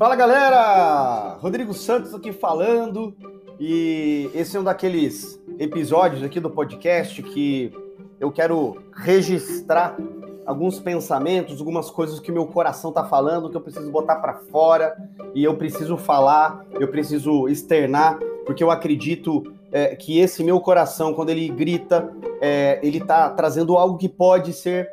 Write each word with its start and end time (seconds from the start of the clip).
Fala 0.00 0.16
galera! 0.16 1.36
Rodrigo 1.42 1.74
Santos 1.74 2.14
aqui 2.14 2.32
falando 2.32 3.14
e 3.58 4.30
esse 4.32 4.56
é 4.56 4.60
um 4.60 4.64
daqueles 4.64 5.38
episódios 5.58 6.22
aqui 6.22 6.40
do 6.40 6.48
podcast 6.48 7.22
que 7.22 7.70
eu 8.18 8.32
quero 8.32 8.78
registrar 8.94 9.98
alguns 10.46 10.80
pensamentos, 10.80 11.60
algumas 11.60 11.90
coisas 11.90 12.18
que 12.18 12.32
meu 12.32 12.46
coração 12.46 12.90
tá 12.92 13.04
falando, 13.04 13.50
que 13.50 13.56
eu 13.58 13.60
preciso 13.60 13.90
botar 13.90 14.16
para 14.16 14.38
fora 14.50 14.96
e 15.34 15.44
eu 15.44 15.54
preciso 15.58 15.98
falar, 15.98 16.64
eu 16.80 16.88
preciso 16.88 17.46
externar, 17.46 18.18
porque 18.46 18.64
eu 18.64 18.70
acredito 18.70 19.52
é, 19.70 19.94
que 19.96 20.18
esse 20.18 20.42
meu 20.42 20.60
coração, 20.60 21.12
quando 21.12 21.28
ele 21.28 21.46
grita, 21.50 22.10
é, 22.40 22.80
ele 22.82 23.00
tá 23.00 23.28
trazendo 23.28 23.76
algo 23.76 23.98
que 23.98 24.08
pode 24.08 24.54
ser, 24.54 24.88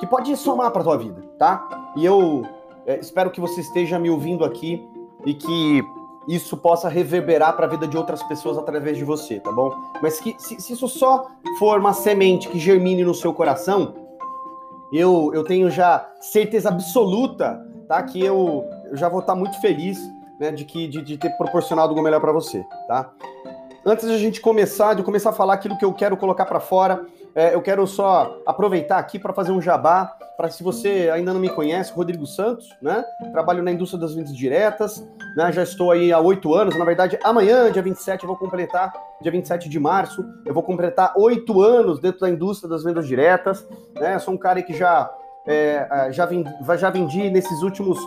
que 0.00 0.06
pode 0.06 0.34
somar 0.38 0.70
para 0.70 0.82
tua 0.82 0.96
vida, 0.96 1.22
tá? 1.38 1.92
E 1.94 2.02
eu 2.02 2.46
é, 2.88 2.98
espero 2.98 3.30
que 3.30 3.38
você 3.38 3.60
esteja 3.60 3.98
me 3.98 4.08
ouvindo 4.08 4.46
aqui 4.46 4.88
e 5.26 5.34
que 5.34 5.84
isso 6.26 6.56
possa 6.56 6.88
reverberar 6.88 7.54
para 7.54 7.66
a 7.66 7.68
vida 7.68 7.86
de 7.86 7.98
outras 7.98 8.22
pessoas 8.22 8.56
através 8.56 8.96
de 8.96 9.04
você, 9.04 9.38
tá 9.40 9.52
bom? 9.52 9.70
Mas 10.02 10.18
que 10.18 10.34
se, 10.38 10.58
se, 10.58 10.72
isso 10.72 10.88
só 10.88 11.26
for 11.58 11.78
uma 11.78 11.92
semente 11.92 12.48
que 12.48 12.58
germine 12.58 13.04
no 13.04 13.14
seu 13.14 13.34
coração, 13.34 13.94
eu, 14.90 15.30
eu 15.34 15.44
tenho 15.44 15.70
já 15.70 16.10
certeza 16.18 16.70
absoluta, 16.70 17.62
tá? 17.86 18.02
Que 18.02 18.24
eu, 18.24 18.64
eu 18.90 18.96
já 18.96 19.10
vou 19.10 19.20
estar 19.20 19.34
tá 19.34 19.38
muito 19.38 19.60
feliz, 19.60 19.98
né, 20.40 20.50
de 20.50 20.64
que 20.64 20.88
de, 20.88 21.02
de 21.02 21.18
ter 21.18 21.30
proporcionado 21.36 21.90
algo 21.90 22.02
melhor 22.02 22.20
para 22.22 22.32
você, 22.32 22.64
tá? 22.86 23.12
Antes 23.84 24.08
de 24.08 24.14
a 24.14 24.18
gente 24.18 24.40
começar, 24.40 24.94
de 24.94 25.02
começar 25.02 25.30
a 25.30 25.34
falar 25.34 25.54
aquilo 25.54 25.76
que 25.76 25.84
eu 25.84 25.92
quero 25.92 26.16
colocar 26.16 26.46
para 26.46 26.58
fora, 26.58 27.06
é, 27.38 27.54
eu 27.54 27.62
quero 27.62 27.86
só 27.86 28.36
aproveitar 28.44 28.98
aqui 28.98 29.16
para 29.16 29.32
fazer 29.32 29.52
um 29.52 29.62
jabá 29.62 30.06
para 30.36 30.50
se 30.50 30.60
você 30.60 31.08
ainda 31.14 31.32
não 31.32 31.38
me 31.38 31.48
conhece, 31.48 31.92
Rodrigo 31.92 32.26
Santos, 32.26 32.68
né? 32.82 33.04
Trabalho 33.30 33.62
na 33.62 33.70
indústria 33.70 34.00
das 34.00 34.12
vendas 34.12 34.36
diretas, 34.36 35.06
né? 35.36 35.52
Já 35.52 35.62
estou 35.62 35.92
aí 35.92 36.12
há 36.12 36.18
oito 36.18 36.52
anos, 36.52 36.76
na 36.76 36.84
verdade, 36.84 37.16
amanhã, 37.22 37.70
dia 37.70 37.80
27, 37.80 38.24
eu 38.24 38.26
vou 38.26 38.36
completar, 38.36 38.92
dia 39.22 39.30
27 39.30 39.68
de 39.68 39.78
março, 39.78 40.24
eu 40.44 40.52
vou 40.52 40.64
completar 40.64 41.12
oito 41.16 41.62
anos 41.62 42.00
dentro 42.00 42.18
da 42.18 42.28
indústria 42.28 42.68
das 42.68 42.82
vendas 42.82 43.06
diretas, 43.06 43.64
né? 43.94 44.16
Eu 44.16 44.20
sou 44.20 44.34
um 44.34 44.38
cara 44.38 44.60
que 44.60 44.74
já, 44.76 45.08
é, 45.46 45.86
é 45.88 46.12
já, 46.12 46.26
vendi, 46.26 46.50
já 46.76 46.90
vendi 46.90 47.30
nesses 47.30 47.62
últimos 47.62 48.00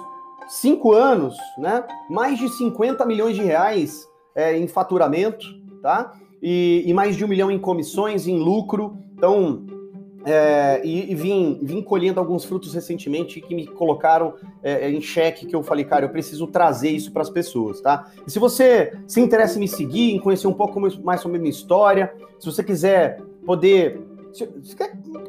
cinco 0.49 0.91
anos, 0.91 1.37
né? 1.57 1.85
Mais 2.09 2.37
de 2.37 2.49
50 2.49 3.05
milhões 3.05 3.37
de 3.37 3.43
reais 3.43 4.05
é, 4.35 4.57
em 4.57 4.67
faturamento, 4.67 5.45
tá? 5.81 6.11
E, 6.41 6.83
e 6.85 6.93
mais 6.93 7.15
de 7.15 7.23
um 7.23 7.29
milhão 7.29 7.49
em 7.49 7.59
comissões, 7.59 8.27
em 8.27 8.37
lucro. 8.37 8.97
Então, 9.21 9.63
é, 10.25 10.81
e, 10.83 11.11
e 11.11 11.13
vim, 11.13 11.59
vim, 11.61 11.79
colhendo 11.83 12.19
alguns 12.19 12.43
frutos 12.43 12.73
recentemente 12.73 13.39
que 13.39 13.53
me 13.53 13.67
colocaram 13.67 14.33
é, 14.63 14.87
é, 14.87 14.91
em 14.91 14.99
xeque, 14.99 15.45
que 15.45 15.55
eu 15.55 15.61
falei, 15.61 15.85
cara, 15.85 16.05
eu 16.05 16.09
preciso 16.09 16.47
trazer 16.47 16.89
isso 16.89 17.11
para 17.11 17.21
as 17.21 17.29
pessoas, 17.29 17.79
tá? 17.81 18.09
E 18.25 18.31
se 18.31 18.39
você 18.39 18.97
se 19.05 19.21
interessa 19.21 19.57
em 19.57 19.59
me 19.59 19.67
seguir, 19.67 20.15
em 20.15 20.19
conhecer 20.19 20.47
um 20.47 20.53
pouco 20.53 20.81
mais 21.03 21.21
sobre 21.21 21.37
a 21.37 21.39
minha 21.39 21.51
história, 21.51 22.11
se 22.39 22.47
você 22.47 22.63
quiser 22.63 23.21
poder, 23.45 24.01
se, 24.33 24.49
se 24.63 24.75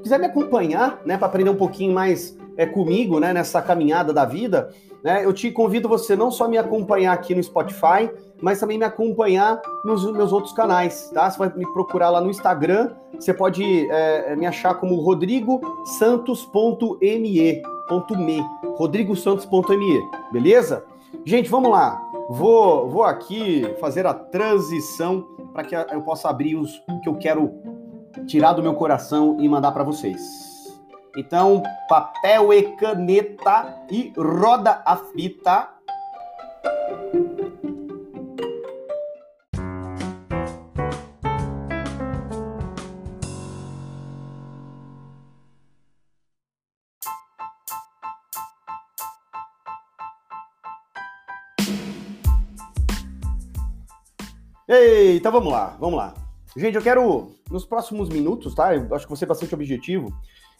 quiser 0.02 0.18
me 0.18 0.24
acompanhar, 0.24 1.02
né, 1.04 1.18
para 1.18 1.26
aprender 1.26 1.50
um 1.50 1.56
pouquinho 1.56 1.92
mais 1.92 2.34
é, 2.56 2.64
comigo, 2.64 3.20
né, 3.20 3.34
nessa 3.34 3.60
caminhada 3.60 4.10
da 4.10 4.24
vida, 4.24 4.70
né, 5.02 5.24
eu 5.24 5.32
te 5.32 5.50
convido 5.50 5.88
você 5.88 6.14
não 6.14 6.30
só 6.30 6.46
me 6.46 6.56
acompanhar 6.56 7.12
aqui 7.12 7.34
no 7.34 7.42
Spotify, 7.42 8.08
mas 8.40 8.60
também 8.60 8.78
me 8.78 8.84
acompanhar 8.84 9.60
nos 9.84 10.04
meus 10.12 10.32
outros 10.32 10.52
canais, 10.52 11.10
tá? 11.12 11.28
Você 11.30 11.38
vai 11.38 11.52
me 11.54 11.66
procurar 11.72 12.10
lá 12.10 12.20
no 12.20 12.30
Instagram, 12.30 12.92
você 13.14 13.34
pode 13.34 13.88
é, 13.90 14.36
me 14.36 14.46
achar 14.46 14.74
como 14.74 14.94
rodrigosantos.me, 14.96 17.62
.me, 18.16 18.40
rodrigosantos.me, 18.76 20.00
beleza? 20.32 20.84
Gente, 21.24 21.50
vamos 21.50 21.70
lá. 21.70 22.00
Vou, 22.30 22.88
vou 22.88 23.04
aqui 23.04 23.66
fazer 23.80 24.06
a 24.06 24.14
transição 24.14 25.26
para 25.52 25.64
que 25.64 25.74
eu 25.74 26.00
possa 26.02 26.30
abrir 26.30 26.54
os 26.56 26.80
que 27.02 27.08
eu 27.08 27.16
quero 27.16 27.52
tirar 28.26 28.54
do 28.54 28.62
meu 28.62 28.74
coração 28.74 29.36
e 29.40 29.48
mandar 29.48 29.72
para 29.72 29.84
vocês. 29.84 30.51
Então, 31.16 31.62
papel 31.88 32.52
e 32.54 32.76
caneta 32.76 33.84
e 33.90 34.12
roda 34.16 34.82
a 34.86 34.96
fita. 34.96 35.68
Eita, 54.68 55.18
então 55.18 55.32
vamos 55.32 55.52
lá, 55.52 55.76
vamos 55.78 55.98
lá. 55.98 56.21
Gente, 56.54 56.74
eu 56.74 56.82
quero, 56.82 57.34
nos 57.50 57.64
próximos 57.64 58.10
minutos, 58.10 58.54
tá? 58.54 58.74
Eu 58.74 58.94
acho 58.94 59.06
que 59.06 59.10
vou 59.10 59.16
ser 59.16 59.26
bastante 59.26 59.54
objetivo. 59.54 60.12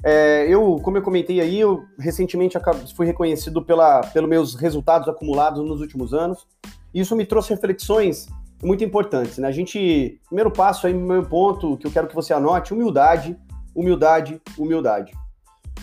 É, 0.02 0.46
eu, 0.48 0.80
como 0.82 0.96
eu 0.96 1.02
comentei 1.02 1.38
aí, 1.40 1.60
eu 1.60 1.84
recentemente 1.98 2.58
fui 2.96 3.06
reconhecido 3.06 3.62
pela, 3.62 4.00
pelos 4.00 4.28
meus 4.28 4.54
resultados 4.54 5.06
acumulados 5.06 5.62
nos 5.62 5.80
últimos 5.80 6.14
anos. 6.14 6.46
E 6.94 7.00
isso 7.00 7.14
me 7.14 7.26
trouxe 7.26 7.50
reflexões 7.50 8.26
muito 8.62 8.82
importantes, 8.82 9.38
né? 9.38 9.48
A 9.48 9.52
gente, 9.52 10.18
primeiro 10.26 10.50
passo 10.50 10.86
aí, 10.86 10.94
meu 10.94 11.24
ponto, 11.24 11.76
que 11.76 11.86
eu 11.86 11.90
quero 11.90 12.08
que 12.08 12.14
você 12.14 12.32
anote, 12.32 12.72
humildade, 12.72 13.36
humildade, 13.74 14.40
humildade. 14.56 15.12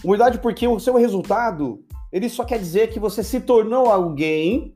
Humildade 0.03 0.39
porque 0.39 0.67
o 0.67 0.79
seu 0.79 0.95
resultado, 0.95 1.83
ele 2.11 2.29
só 2.29 2.43
quer 2.43 2.57
dizer 2.57 2.89
que 2.89 2.99
você 2.99 3.23
se 3.23 3.39
tornou 3.41 3.87
alguém, 3.87 4.75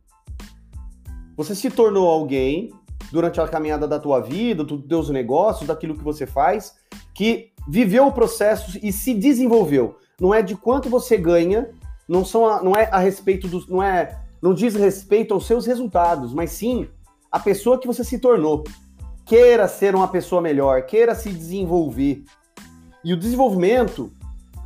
você 1.36 1.56
se 1.56 1.72
tornou 1.72 2.08
alguém 2.08 2.72
durante 3.12 3.40
a 3.40 3.48
caminhada 3.48 3.88
da 3.88 4.00
tua 4.00 4.20
vida, 4.20 4.64
dos 4.64 4.86
teus 4.86 5.10
negócios, 5.10 5.68
daquilo 5.68 5.96
que 5.96 6.04
você 6.04 6.26
faz, 6.26 6.76
que 7.14 7.52
viveu 7.68 8.08
o 8.08 8.12
processo 8.12 8.80
e 8.82 8.92
se 8.92 9.14
desenvolveu. 9.14 9.98
Não 10.20 10.34
é 10.34 10.42
de 10.42 10.56
quanto 10.56 10.90
você 10.90 11.18
ganha, 11.18 11.70
não 12.08 12.26
são 12.26 12.48
a, 12.48 12.62
não 12.62 12.74
é 12.74 12.90
a 12.92 13.00
respeito 13.00 13.48
dos, 13.48 13.68
não 13.68 13.82
é, 13.82 14.20
não 14.42 14.54
diz 14.54 14.76
respeito 14.76 15.34
aos 15.34 15.46
seus 15.46 15.66
resultados, 15.66 16.34
mas 16.34 16.52
sim 16.52 16.88
a 17.32 17.40
pessoa 17.40 17.80
que 17.80 17.88
você 17.88 18.04
se 18.04 18.20
tornou. 18.20 18.64
Queira 19.26 19.68
ser 19.68 19.96
uma 19.96 20.08
pessoa 20.08 20.42
melhor, 20.42 20.84
queira 20.84 21.16
se 21.16 21.30
desenvolver. 21.30 22.24
E 23.04 23.14
o 23.14 23.18
desenvolvimento 23.18 24.12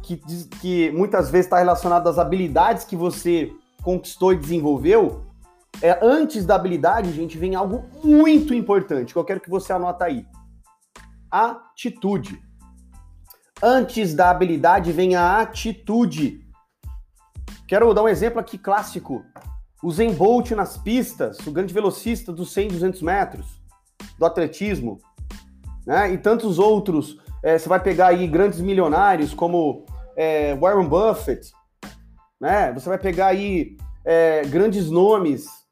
que, 0.02 0.18
que 0.62 0.92
muitas 0.92 1.30
vezes 1.30 1.46
está 1.46 1.60
relacionado 1.60 2.08
às 2.08 2.18
habilidades 2.18 2.86
que 2.86 2.96
você 2.96 3.52
conquistou 3.84 4.34
e 4.34 4.38
desenvolveu, 4.38 5.27
é, 5.82 6.00
antes 6.02 6.46
da 6.46 6.56
habilidade, 6.56 7.12
gente, 7.12 7.38
vem 7.38 7.56
algo 7.56 7.86
muito 8.04 8.54
importante 8.54 9.14
que 9.14 9.20
eu 9.20 9.26
quero 9.26 9.40
que 9.40 9.50
você 9.50 9.72
anota 9.72 10.06
aí. 10.06 10.26
Atitude. 11.30 12.42
Antes 13.62 14.14
da 14.14 14.30
habilidade 14.30 14.92
vem 14.92 15.16
a 15.16 15.40
atitude. 15.40 16.42
Quero 17.68 17.94
dar 17.94 18.04
um 18.04 18.08
exemplo 18.08 18.40
aqui 18.40 18.58
clássico. 18.58 19.24
O 19.84 19.92
Zen 19.92 20.14
Bolt 20.14 20.52
nas 20.52 20.78
pistas, 20.78 21.38
o 21.46 21.52
grande 21.52 21.74
velocista 21.74 22.34
dos 22.34 22.52
100, 22.52 22.70
200 22.70 23.02
metros, 23.04 23.62
do 24.18 24.26
atletismo, 24.26 25.00
né? 25.86 26.12
e 26.12 26.18
tantos 26.18 26.58
outros. 26.58 27.18
É, 27.44 27.58
você 27.58 27.70
vai 27.70 27.80
pegar 27.80 28.08
aí 28.08 28.28
grandes 28.28 28.60
milionários 28.60 29.34
como 29.34 29.86
é, 30.16 30.56
Warren 30.56 30.88
Buffett, 30.88 31.52
né? 32.42 32.74
Você 32.74 32.90
vai 32.90 32.98
pegar 32.98 33.28
aí 33.28 33.78
é, 34.04 34.42
grandes 34.46 34.90
nomes 34.90 35.67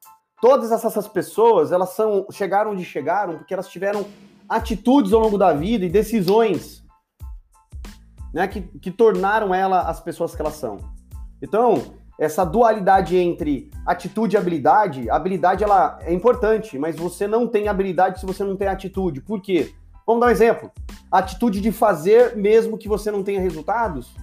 todas 0.45 0.71
essas 0.71 1.07
pessoas, 1.07 1.71
elas 1.71 1.95
são 1.95 2.27
chegaram 2.31 2.73
onde 2.73 2.85
chegaram 2.85 3.35
porque 3.39 3.51
elas 3.51 3.67
tiveram 3.67 4.05
atitudes 4.47 5.11
ao 5.11 5.19
longo 5.19 5.39
da 5.39 5.51
vida 5.51 5.83
e 5.83 5.89
decisões 5.89 6.85
né, 8.31 8.47
que, 8.47 8.61
que 8.61 8.91
tornaram 8.91 9.55
ela 9.55 9.89
as 9.89 9.99
pessoas 9.99 10.35
que 10.35 10.41
elas 10.43 10.53
são. 10.53 10.77
Então, 11.41 11.95
essa 12.19 12.45
dualidade 12.45 13.17
entre 13.17 13.71
atitude 13.87 14.35
e 14.35 14.37
habilidade, 14.37 15.09
habilidade 15.09 15.63
ela 15.63 15.97
é 16.03 16.13
importante, 16.13 16.77
mas 16.77 16.95
você 16.95 17.25
não 17.25 17.47
tem 17.47 17.67
habilidade 17.67 18.19
se 18.19 18.25
você 18.27 18.43
não 18.43 18.55
tem 18.55 18.67
atitude. 18.67 19.21
Por 19.21 19.41
quê? 19.41 19.73
Vamos 20.05 20.21
dar 20.21 20.27
um 20.27 20.29
exemplo. 20.29 20.71
Atitude 21.11 21.59
de 21.59 21.71
fazer 21.71 22.35
mesmo 22.35 22.77
que 22.77 22.87
você 22.87 23.09
não 23.09 23.23
tenha 23.23 23.41
resultados 23.41 24.13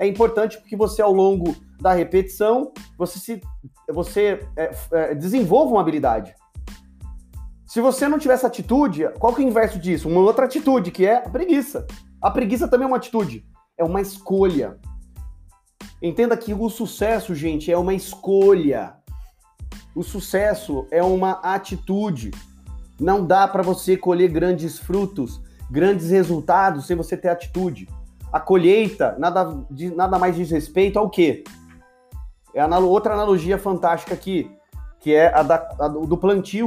é 0.00 0.06
importante 0.06 0.58
porque 0.58 0.74
você 0.74 1.02
ao 1.02 1.12
longo 1.12 1.54
da 1.78 1.92
repetição, 1.92 2.72
você 2.96 3.18
se 3.18 3.40
você 3.92 4.40
é, 4.56 4.74
é, 4.92 5.14
desenvolve 5.14 5.72
uma 5.72 5.82
habilidade. 5.82 6.34
Se 7.66 7.82
você 7.82 8.08
não 8.08 8.18
tiver 8.18 8.32
essa 8.32 8.46
atitude, 8.46 9.06
qual 9.18 9.34
que 9.34 9.42
é 9.42 9.44
o 9.44 9.48
inverso 9.48 9.78
disso? 9.78 10.08
Uma 10.08 10.22
outra 10.22 10.46
atitude, 10.46 10.90
que 10.90 11.04
é 11.04 11.18
a 11.18 11.28
preguiça. 11.28 11.86
A 12.20 12.30
preguiça 12.30 12.66
também 12.66 12.86
é 12.86 12.88
uma 12.88 12.96
atitude, 12.96 13.44
é 13.76 13.84
uma 13.84 14.00
escolha. 14.00 14.78
Entenda 16.02 16.34
que 16.34 16.54
o 16.54 16.70
sucesso, 16.70 17.34
gente, 17.34 17.70
é 17.70 17.76
uma 17.76 17.92
escolha. 17.92 18.94
O 19.94 20.02
sucesso 20.02 20.86
é 20.90 21.02
uma 21.02 21.32
atitude. 21.42 22.30
Não 22.98 23.24
dá 23.24 23.46
para 23.46 23.62
você 23.62 23.98
colher 23.98 24.30
grandes 24.30 24.78
frutos, 24.78 25.42
grandes 25.70 26.10
resultados 26.10 26.86
sem 26.86 26.96
você 26.96 27.18
ter 27.18 27.28
atitude. 27.28 27.86
A 28.32 28.38
colheita 28.38 29.16
nada, 29.18 29.66
nada 29.96 30.18
mais 30.18 30.36
diz 30.36 30.50
respeito 30.50 30.98
ao 30.98 31.10
quê? 31.10 31.42
É 32.54 32.64
outra 32.66 33.14
analogia 33.14 33.58
fantástica 33.58 34.14
aqui. 34.14 34.50
que 35.00 35.14
é 35.14 35.34
a, 35.34 35.42
da, 35.42 35.76
a 35.78 35.88
do 35.88 36.16
plantio. 36.16 36.66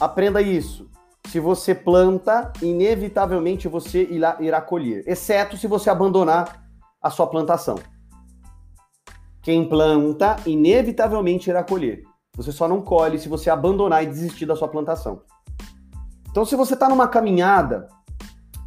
Aprenda 0.00 0.40
isso. 0.40 0.88
Se 1.28 1.40
você 1.40 1.74
planta, 1.74 2.52
inevitavelmente 2.62 3.68
você 3.68 4.04
irá, 4.04 4.36
irá 4.40 4.60
colher, 4.60 5.02
exceto 5.06 5.56
se 5.56 5.66
você 5.66 5.90
abandonar 5.90 6.62
a 7.02 7.10
sua 7.10 7.26
plantação. 7.26 7.76
Quem 9.42 9.68
planta, 9.68 10.36
inevitavelmente 10.46 11.50
irá 11.50 11.62
colher. 11.62 12.02
Você 12.36 12.52
só 12.52 12.68
não 12.68 12.80
colhe 12.80 13.18
se 13.18 13.28
você 13.28 13.50
abandonar 13.50 14.02
e 14.02 14.06
desistir 14.06 14.46
da 14.46 14.56
sua 14.56 14.68
plantação. 14.68 15.22
Então, 16.30 16.44
se 16.44 16.54
você 16.54 16.74
está 16.74 16.88
numa 16.88 17.08
caminhada, 17.08 17.88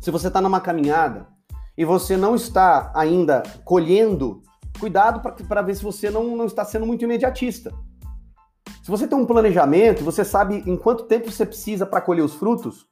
se 0.02 0.10
você 0.10 0.28
está 0.28 0.42
numa 0.42 0.60
caminhada 0.60 1.28
e 1.80 1.86
você 1.86 2.18
não 2.18 2.36
está 2.36 2.92
ainda 2.94 3.42
colhendo, 3.64 4.44
cuidado 4.82 5.22
para 5.22 5.62
ver 5.62 5.76
se 5.76 5.82
você 5.82 6.10
não, 6.10 6.36
não 6.36 6.46
está 6.46 6.66
sendo 6.66 6.86
muito 6.86 7.06
imediatista. 7.06 7.72
Se 8.84 8.92
você 8.92 9.08
tem 9.08 9.18
um 9.18 9.26
planejamento, 9.26 10.04
você 10.04 10.26
sabe 10.26 10.62
em 10.68 10.76
quanto 10.76 11.06
tempo 11.06 11.32
você 11.32 11.46
precisa 11.46 11.86
para 11.86 12.02
colher 12.02 12.22
os 12.22 12.34
frutos, 12.34 12.86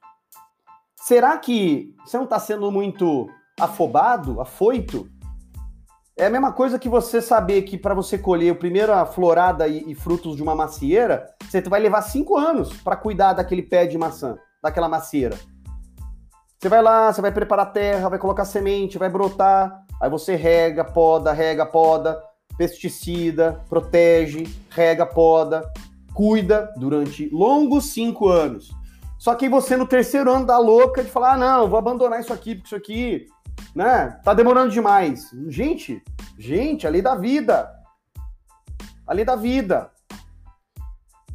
será 0.96 1.36
que 1.36 1.94
você 2.02 2.16
não 2.16 2.24
está 2.24 2.38
sendo 2.38 2.72
muito 2.72 3.28
afobado, 3.60 4.40
afoito? 4.40 5.06
É 6.16 6.24
a 6.24 6.30
mesma 6.30 6.52
coisa 6.52 6.78
que 6.78 6.88
você 6.88 7.20
saber 7.20 7.62
que 7.62 7.76
para 7.76 7.92
você 7.92 8.16
colher 8.16 8.52
a 8.52 8.58
primeira 8.58 9.04
florada 9.04 9.68
e, 9.68 9.84
e, 9.86 9.94
frutos 9.94 10.34
de 10.34 10.42
uma 10.42 10.54
macieira, 10.54 11.26
você 11.42 11.60
vai 11.60 11.78
levar 11.78 12.00
cinco 12.00 12.38
anos 12.38 12.72
para 12.80 12.96
cuidar 12.96 13.34
daquele 13.34 13.62
pé 13.62 13.84
de 13.84 13.98
maçã, 13.98 14.38
daquela 14.62 14.88
macieira. 14.88 15.36
Você 16.58 16.68
vai 16.68 16.82
lá, 16.82 17.12
você 17.12 17.20
vai 17.20 17.30
preparar 17.30 17.66
a 17.66 17.70
terra, 17.70 18.08
vai 18.08 18.18
colocar 18.18 18.44
semente, 18.44 18.98
vai 18.98 19.08
brotar, 19.08 19.84
aí 20.02 20.10
você 20.10 20.34
rega, 20.34 20.84
poda, 20.84 21.32
rega, 21.32 21.64
poda, 21.64 22.20
pesticida, 22.56 23.64
protege, 23.68 24.42
rega, 24.70 25.06
poda, 25.06 25.70
cuida 26.12 26.74
durante 26.76 27.28
longos 27.32 27.92
cinco 27.92 28.28
anos. 28.28 28.72
Só 29.18 29.36
que 29.36 29.48
você 29.48 29.76
no 29.76 29.86
terceiro 29.86 30.32
ano 30.32 30.46
dá 30.46 30.58
louca 30.58 31.04
de 31.04 31.10
falar: 31.10 31.34
ah, 31.34 31.36
não, 31.36 31.68
vou 31.68 31.78
abandonar 31.78 32.18
isso 32.18 32.32
aqui, 32.32 32.56
porque 32.56 32.66
isso 32.66 32.76
aqui, 32.76 33.26
né, 33.72 34.18
tá 34.24 34.34
demorando 34.34 34.72
demais. 34.72 35.30
Gente, 35.46 36.02
gente, 36.36 36.88
a 36.88 36.90
lei 36.90 37.02
da 37.02 37.14
vida. 37.14 37.72
A 39.06 39.12
lei 39.12 39.24
da 39.24 39.36
vida. 39.36 39.92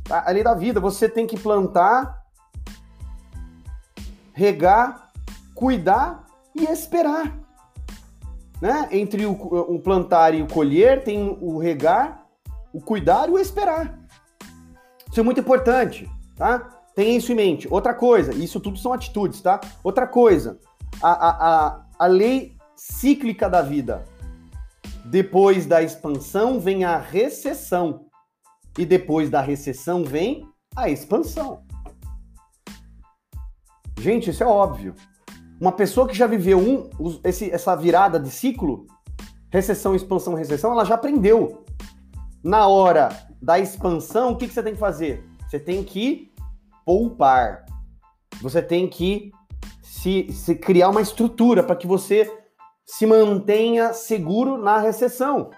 A 0.09 0.31
lei 0.31 0.43
da 0.43 0.53
vida, 0.53 0.81
você 0.81 1.07
tem 1.07 1.25
que 1.25 1.39
plantar, 1.39 2.23
regar, 4.33 5.02
cuidar 5.63 6.25
e 6.54 6.65
esperar. 6.65 7.39
Né? 8.62 8.89
Entre 8.92 9.25
o, 9.25 9.31
o 9.31 9.80
plantar 9.80 10.33
e 10.33 10.42
o 10.42 10.48
colher, 10.48 11.06
tem 11.06 11.38
o 11.39 11.57
regar, 11.57 12.25
o 12.74 12.81
cuidar 12.81 13.30
e 13.30 13.31
o 13.31 13.39
esperar. 13.39 13.98
Isso 15.10 15.21
é 15.21 15.24
muito 15.24 15.39
importante, 15.39 16.10
tá? 16.36 16.81
Tenha 16.94 17.18
isso 17.18 17.31
em 17.31 17.36
mente. 17.36 17.68
Outra 17.71 17.94
coisa, 17.94 18.33
isso 18.33 18.60
tudo 18.60 18.77
são 18.77 18.92
atitudes, 18.92 19.42
tá? 19.42 19.62
Outra 19.81 20.06
coisa, 20.06 20.60
a, 21.01 21.12
a, 21.12 21.30
a, 21.68 21.86
a 21.98 22.07
lei 22.07 22.57
cíclica 22.75 23.50
da 23.50 23.62
vida. 23.62 24.04
Depois 25.06 25.66
da 25.66 25.81
expansão 25.81 26.59
vem 26.59 26.83
a 26.83 26.98
recessão. 26.98 28.07
E 28.77 28.86
depois 28.86 29.30
da 29.30 29.39
recessão 29.39 30.04
vem 30.04 30.45
a 30.75 30.89
expansão. 30.89 31.63
Gente, 33.98 34.30
isso 34.30 34.44
é 34.44 34.48
óbvio. 34.48 34.94
Uma 35.63 35.71
pessoa 35.71 36.06
que 36.06 36.13
já 36.13 36.27
viveu 36.27 36.60
um, 36.60 36.89
esse, 37.24 37.50
essa 37.50 37.74
virada 37.74 38.19
de 38.19 38.30
ciclo, 38.30 38.86
recessão, 39.50 39.95
expansão, 39.95 40.33
recessão, 40.33 40.74
ela 40.74 40.83
já 40.83 40.95
aprendeu. 40.95 41.63
Na 42.44 42.68
hora 42.68 43.07
da 43.42 43.57
expansão, 43.57 44.33
o 44.33 44.36
que, 44.36 44.45
que 44.45 44.54
você 44.54 44.62
tem 44.62 44.74
que 44.74 44.80
fazer? 44.81 45.24
Você 45.48 45.57
tem 45.57 45.81
que 45.81 46.33
poupar. 46.86 47.63
Você 48.42 48.62
tem 48.62 48.89
que 48.89 49.31
se, 49.81 50.27
se 50.33 50.54
criar 50.54 50.89
uma 50.89 51.00
estrutura 51.00 51.63
para 51.63 51.77
que 51.77 51.88
você 51.88 52.30
se 52.86 53.06
mantenha 53.06 53.94
seguro 53.94 54.57
na 54.57 54.80
recessão. 54.80 55.50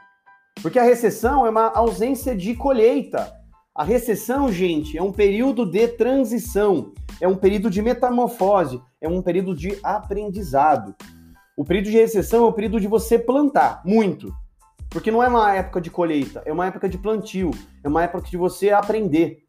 Porque 0.62 0.78
a 0.78 0.84
recessão 0.84 1.48
é 1.48 1.50
uma 1.50 1.70
ausência 1.70 2.36
de 2.36 2.54
colheita. 2.54 3.34
A 3.78 3.84
recessão, 3.84 4.50
gente, 4.50 4.98
é 4.98 5.04
um 5.04 5.12
período 5.12 5.66
de 5.66 5.86
transição, 5.86 6.94
é 7.20 7.28
um 7.28 7.36
período 7.36 7.70
de 7.70 7.82
metamorfose, 7.82 8.82
é 9.02 9.10
um 9.10 9.22
período 9.22 9.54
de 9.54 9.78
aprendizado. 9.84 10.96
O 11.58 11.66
período 11.66 11.88
de 11.88 11.98
recessão 11.98 12.46
é 12.46 12.48
o 12.48 12.54
período 12.54 12.80
de 12.80 12.88
você 12.88 13.20
plantar 13.20 13.82
muito, 13.84 14.34
porque 14.90 15.12
não 15.12 15.22
é 15.22 15.28
uma 15.28 15.54
época 15.54 15.82
de 15.82 15.92
colheita, 15.92 16.42
é 16.46 16.54
uma 16.54 16.68
época 16.68 16.88
de 16.88 16.98
plantio, 16.98 17.52
é 17.84 17.90
uma 17.90 18.02
época 18.02 18.30
de 18.30 18.38
você 18.38 18.70
aprender, 18.70 19.44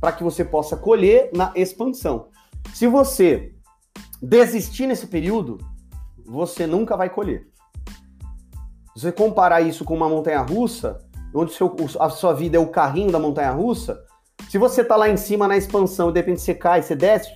para 0.00 0.12
que 0.12 0.22
você 0.22 0.44
possa 0.44 0.76
colher 0.76 1.30
na 1.34 1.50
expansão. 1.56 2.28
Se 2.72 2.86
você 2.86 3.52
desistir 4.22 4.86
nesse 4.86 5.08
período, 5.08 5.58
você 6.24 6.68
nunca 6.68 6.96
vai 6.96 7.10
colher. 7.10 7.48
Se 8.94 9.02
você 9.02 9.10
comparar 9.10 9.60
isso 9.60 9.84
com 9.84 9.96
uma 9.96 10.08
montanha 10.08 10.40
russa, 10.40 11.04
onde 11.36 11.52
seu, 11.52 11.74
a 12.00 12.08
sua 12.08 12.32
vida 12.32 12.56
é 12.56 12.60
o 12.60 12.68
carrinho 12.68 13.12
da 13.12 13.18
montanha 13.18 13.50
russa, 13.50 14.02
se 14.48 14.58
você 14.58 14.84
tá 14.84 14.96
lá 14.96 15.08
em 15.08 15.16
cima 15.16 15.48
na 15.48 15.56
expansão 15.56 16.10
e 16.10 16.12
de 16.12 16.20
repente 16.20 16.40
você 16.40 16.54
cai, 16.54 16.82
você 16.82 16.94
desce, 16.94 17.30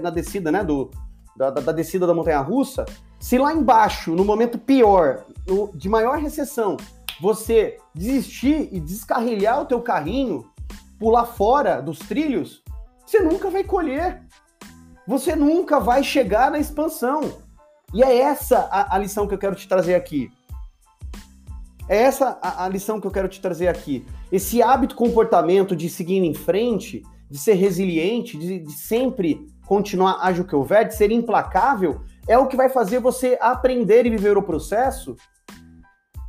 na 0.00 0.10
descida, 0.10 0.50
né, 0.50 0.64
do, 0.64 0.90
da, 1.36 1.50
da, 1.50 1.60
da 1.60 1.72
descida 1.72 2.06
da 2.06 2.14
montanha 2.14 2.40
russa, 2.40 2.84
se 3.18 3.38
lá 3.38 3.52
embaixo, 3.52 4.14
no 4.14 4.24
momento 4.24 4.58
pior, 4.58 5.24
no, 5.46 5.70
de 5.74 5.88
maior 5.88 6.18
recessão, 6.18 6.76
você 7.20 7.78
desistir 7.94 8.68
e 8.72 8.80
descarrilhar 8.80 9.60
o 9.60 9.66
teu 9.66 9.80
carrinho, 9.80 10.44
pular 10.98 11.26
fora 11.26 11.80
dos 11.80 11.98
trilhos, 12.00 12.62
você 13.06 13.20
nunca 13.20 13.50
vai 13.50 13.62
colher. 13.62 14.22
Você 15.06 15.34
nunca 15.34 15.78
vai 15.78 16.02
chegar 16.02 16.50
na 16.50 16.58
expansão. 16.58 17.42
E 17.92 18.02
é 18.02 18.20
essa 18.20 18.68
a, 18.70 18.94
a 18.94 18.98
lição 18.98 19.26
que 19.26 19.34
eu 19.34 19.38
quero 19.38 19.54
te 19.54 19.68
trazer 19.68 19.94
aqui. 19.94 20.30
É 21.88 21.96
essa 21.96 22.38
a, 22.40 22.64
a, 22.64 22.68
lição 22.68 23.00
que 23.00 23.06
eu 23.06 23.10
quero 23.10 23.28
te 23.28 23.40
trazer 23.40 23.68
aqui. 23.68 24.04
Esse 24.30 24.62
hábito, 24.62 24.94
comportamento 24.94 25.74
de 25.74 25.88
seguir 25.90 26.18
em 26.18 26.34
frente, 26.34 27.02
de 27.28 27.38
ser 27.38 27.54
resiliente, 27.54 28.38
de, 28.38 28.58
de 28.60 28.72
sempre 28.72 29.46
continuar 29.66 30.18
ágil 30.20 30.44
que 30.44 30.54
houver, 30.54 30.86
de 30.86 30.94
ser 30.94 31.10
implacável, 31.10 32.02
é 32.26 32.38
o 32.38 32.46
que 32.46 32.56
vai 32.56 32.68
fazer 32.68 33.00
você 33.00 33.36
aprender 33.40 34.06
e 34.06 34.10
viver 34.10 34.36
o 34.36 34.42
processo 34.42 35.16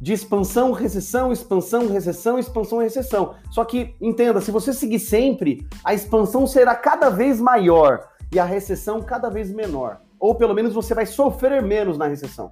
de 0.01 0.11
expansão, 0.11 0.73
recessão, 0.73 1.31
expansão, 1.31 1.87
recessão, 1.87 2.37
expansão, 2.37 2.80
recessão. 2.80 3.35
Só 3.49 3.63
que 3.63 3.95
entenda, 4.01 4.42
se 4.42 4.51
você 4.51 4.73
seguir 4.73 4.99
sempre, 4.99 5.66
a 5.83 5.94
expansão 5.94 6.45
será 6.45 6.75
cada 6.75 7.09
vez 7.09 7.39
maior 7.39 8.09
e 8.30 8.37
a 8.37 8.44
recessão 8.44 9.01
cada 9.01 9.30
vez 9.30 9.49
menor. 9.49 10.01
Ou 10.19 10.35
pelo 10.35 10.54
menos 10.54 10.73
você 10.73 10.94
vai 10.94 11.06
sofrer 11.06 11.61
menos 11.61 11.97
na 11.97 12.07
recessão. 12.07 12.51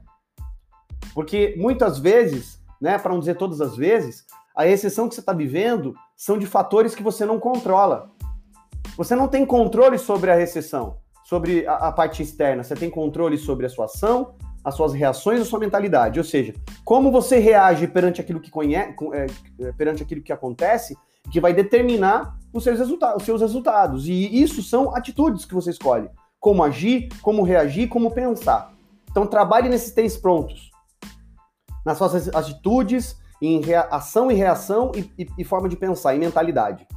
Porque 1.14 1.56
muitas 1.58 2.00
vezes, 2.00 2.61
né, 2.82 2.98
para 2.98 3.14
não 3.14 3.20
dizer 3.20 3.36
todas 3.36 3.62
as 3.62 3.78
vezes, 3.78 4.26
a 4.56 4.64
recessão 4.64 5.08
que 5.08 5.16
você 5.16 5.22
está 5.22 5.34
vivendo 5.34 5.94
são 6.18 6.38
de 6.38 6.46
fatores 6.46 6.96
que 6.96 7.04
você 7.04 7.26
não 7.26 7.40
controla. 7.40 8.10
Você 8.98 9.16
não 9.16 9.28
tem 9.28 9.46
controle 9.46 9.98
sobre 9.98 10.32
a 10.32 10.36
recessão 10.36 10.98
sobre 11.32 11.66
a, 11.66 11.76
a 11.76 11.92
parte 11.94 12.22
externa, 12.22 12.62
você 12.62 12.76
tem 12.76 12.90
controle 12.90 13.38
sobre 13.38 13.66
a 13.66 13.70
sua 13.70 13.86
ação, 13.86 14.34
as 14.64 14.76
suas 14.76 14.94
reações, 14.94 15.40
a 15.40 15.46
sua 15.46 15.60
mentalidade. 15.60 16.20
Ou 16.20 16.26
seja, 16.26 16.54
como 16.84 17.10
você 17.10 17.40
reage 17.40 17.88
perante 17.88 18.20
aquilo 18.20 18.42
que 18.42 18.52
conhece, 18.52 18.94
é, 19.14 19.72
perante 19.72 20.04
aquilo 20.04 20.22
que 20.22 20.34
acontece, 20.34 20.96
que 21.32 21.40
vai 21.40 21.54
determinar 21.54 22.38
os 22.52 22.64
seus, 22.64 22.78
resultados, 22.78 23.18
os 23.18 23.24
seus 23.24 23.40
resultados. 23.40 24.08
E 24.08 24.42
isso 24.42 24.62
são 24.62 24.94
atitudes 24.94 25.46
que 25.46 25.54
você 25.54 25.70
escolhe. 25.70 26.10
Como 26.38 26.64
agir, 26.64 27.08
como 27.22 27.44
reagir, 27.44 27.88
como 27.88 28.12
pensar. 28.12 28.74
Então 29.10 29.26
trabalhe 29.26 29.70
nesses 29.70 29.94
três 29.94 30.18
prontos. 30.18 30.71
Nas 31.86 31.98
suas 31.98 32.28
atitudes, 32.30 33.18
em 33.42 33.62
ação 33.90 34.32
e 34.32 34.36
reação 34.36 34.92
e, 34.96 35.12
e, 35.18 35.28
e 35.40 35.44
forma 35.44 35.68
de 35.68 35.76
pensar, 35.76 36.16
e 36.16 36.20
mentalidade. 36.20 36.88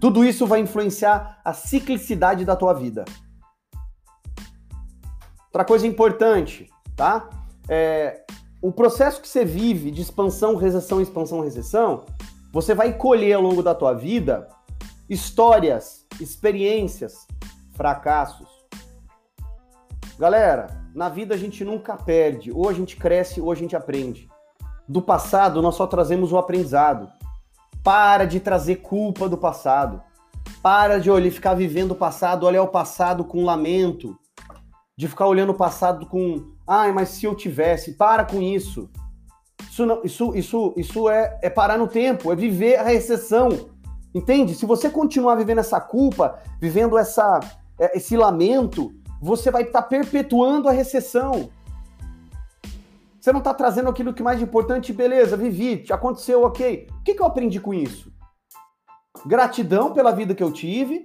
Tudo 0.00 0.24
isso 0.24 0.46
vai 0.46 0.60
influenciar 0.60 1.40
a 1.44 1.52
ciclicidade 1.52 2.44
da 2.44 2.56
tua 2.56 2.72
vida. 2.72 3.04
Outra 5.46 5.64
coisa 5.64 5.86
importante, 5.86 6.68
tá? 6.96 7.28
É, 7.68 8.24
o 8.60 8.72
processo 8.72 9.20
que 9.20 9.28
você 9.28 9.44
vive 9.44 9.90
de 9.90 10.02
expansão, 10.02 10.56
recessão, 10.56 11.00
expansão, 11.00 11.40
recessão, 11.40 12.04
você 12.52 12.74
vai 12.74 12.92
colher 12.92 13.34
ao 13.34 13.42
longo 13.42 13.62
da 13.62 13.74
tua 13.74 13.92
vida 13.92 14.48
histórias, 15.08 16.06
experiências, 16.20 17.26
fracassos. 17.72 18.48
Galera, 20.18 20.81
na 20.94 21.08
vida 21.08 21.34
a 21.34 21.38
gente 21.38 21.64
nunca 21.64 21.96
perde, 21.96 22.52
ou 22.52 22.68
a 22.68 22.72
gente 22.72 22.96
cresce 22.96 23.40
ou 23.40 23.50
a 23.50 23.54
gente 23.54 23.74
aprende. 23.74 24.28
Do 24.88 25.00
passado 25.00 25.62
nós 25.62 25.74
só 25.74 25.86
trazemos 25.86 26.32
o 26.32 26.38
aprendizado. 26.38 27.08
Para 27.82 28.24
de 28.24 28.38
trazer 28.38 28.76
culpa 28.76 29.28
do 29.28 29.36
passado. 29.36 30.02
Para 30.62 30.98
de 30.98 31.10
olhar, 31.10 31.30
ficar 31.32 31.54
vivendo 31.54 31.92
o 31.92 31.96
passado, 31.96 32.46
olhar 32.46 32.62
o 32.62 32.68
passado 32.68 33.24
com 33.24 33.44
lamento. 33.44 34.16
De 34.96 35.08
ficar 35.08 35.26
olhando 35.26 35.50
o 35.50 35.56
passado 35.56 36.06
com, 36.06 36.52
ai, 36.66 36.92
mas 36.92 37.08
se 37.10 37.24
eu 37.24 37.34
tivesse, 37.34 37.94
para 37.94 38.24
com 38.24 38.40
isso. 38.40 38.88
Isso, 39.70 39.86
não, 39.86 40.02
isso, 40.04 40.36
isso, 40.36 40.74
isso 40.76 41.08
é, 41.08 41.38
é 41.42 41.48
parar 41.48 41.78
no 41.78 41.88
tempo, 41.88 42.30
é 42.30 42.36
viver 42.36 42.76
a 42.76 42.82
recessão. 42.84 43.70
Entende? 44.14 44.54
Se 44.54 44.66
você 44.66 44.90
continuar 44.90 45.36
vivendo 45.36 45.58
essa 45.58 45.80
culpa, 45.80 46.38
vivendo 46.60 46.98
essa, 46.98 47.40
é, 47.78 47.96
esse 47.96 48.16
lamento, 48.16 48.92
você 49.22 49.52
vai 49.52 49.62
estar 49.62 49.82
tá 49.82 49.88
perpetuando 49.88 50.68
a 50.68 50.72
recessão. 50.72 51.48
Você 53.20 53.30
não 53.30 53.38
está 53.38 53.54
trazendo 53.54 53.88
aquilo 53.88 54.12
que 54.12 54.20
é 54.20 54.24
mais 54.24 54.42
importante, 54.42 54.92
beleza, 54.92 55.36
vivi, 55.36 55.84
aconteceu, 55.92 56.42
ok. 56.42 56.88
O 56.90 57.04
que, 57.04 57.14
que 57.14 57.22
eu 57.22 57.26
aprendi 57.26 57.60
com 57.60 57.72
isso? 57.72 58.12
Gratidão 59.24 59.92
pela 59.92 60.10
vida 60.10 60.34
que 60.34 60.42
eu 60.42 60.50
tive, 60.50 61.04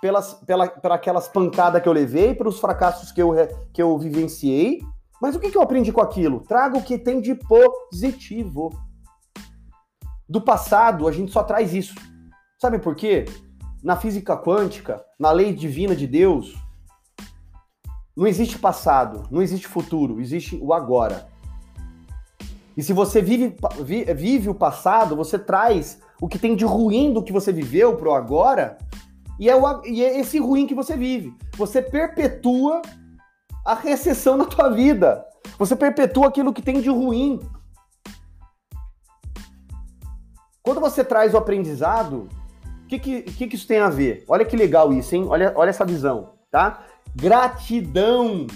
pelas, 0.00 0.32
pela, 0.32 0.66
pela 0.66 0.94
aquelas 0.94 1.28
pancadas 1.28 1.82
que 1.82 1.86
eu 1.86 1.92
levei, 1.92 2.34
pelos 2.34 2.58
fracassos 2.58 3.12
que 3.12 3.20
eu, 3.20 3.34
que 3.70 3.82
eu 3.82 3.98
vivenciei. 3.98 4.80
Mas 5.20 5.36
o 5.36 5.40
que, 5.40 5.50
que 5.50 5.58
eu 5.58 5.62
aprendi 5.62 5.92
com 5.92 6.00
aquilo? 6.00 6.40
Traga 6.40 6.78
o 6.78 6.82
que 6.82 6.96
tem 6.96 7.20
de 7.20 7.34
positivo. 7.34 8.70
Do 10.26 10.40
passado, 10.40 11.06
a 11.06 11.12
gente 11.12 11.32
só 11.32 11.42
traz 11.42 11.74
isso. 11.74 11.94
Sabe 12.58 12.78
por 12.78 12.94
quê? 12.94 13.26
Na 13.82 13.96
física 13.96 14.38
quântica, 14.38 15.04
na 15.20 15.30
lei 15.30 15.52
divina 15.52 15.94
de 15.94 16.06
Deus, 16.06 16.56
não 18.18 18.26
existe 18.26 18.58
passado, 18.58 19.28
não 19.30 19.40
existe 19.40 19.68
futuro, 19.68 20.20
existe 20.20 20.58
o 20.60 20.74
agora. 20.74 21.28
E 22.76 22.82
se 22.82 22.92
você 22.92 23.22
vive, 23.22 23.54
vive 24.16 24.48
o 24.50 24.54
passado, 24.54 25.14
você 25.14 25.38
traz 25.38 26.00
o 26.20 26.26
que 26.26 26.36
tem 26.36 26.56
de 26.56 26.64
ruim 26.64 27.12
do 27.12 27.22
que 27.22 27.32
você 27.32 27.52
viveu 27.52 27.96
pro 27.96 28.12
agora, 28.12 28.76
e 29.38 29.48
é, 29.48 29.54
o, 29.54 29.86
e 29.86 30.02
é 30.02 30.18
esse 30.18 30.40
ruim 30.40 30.66
que 30.66 30.74
você 30.74 30.96
vive. 30.96 31.32
Você 31.56 31.80
perpetua 31.80 32.82
a 33.64 33.74
recessão 33.74 34.36
na 34.36 34.46
tua 34.46 34.68
vida. 34.68 35.24
Você 35.56 35.76
perpetua 35.76 36.26
aquilo 36.26 36.52
que 36.52 36.60
tem 36.60 36.80
de 36.80 36.90
ruim. 36.90 37.38
Quando 40.60 40.80
você 40.80 41.04
traz 41.04 41.34
o 41.34 41.36
aprendizado, 41.36 42.28
o 42.82 42.86
que, 42.88 42.98
que, 42.98 43.22
que, 43.22 43.46
que 43.46 43.54
isso 43.54 43.68
tem 43.68 43.78
a 43.78 43.88
ver? 43.88 44.24
Olha 44.26 44.44
que 44.44 44.56
legal 44.56 44.92
isso, 44.92 45.14
hein? 45.14 45.24
Olha, 45.28 45.52
olha 45.54 45.70
essa 45.70 45.84
visão, 45.84 46.32
tá? 46.50 46.84
Gratidão 47.20 48.46